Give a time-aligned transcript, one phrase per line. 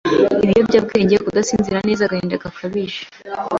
[0.43, 3.01] ibiyobyabwenge, kudasinzira neza, agahinda gakabije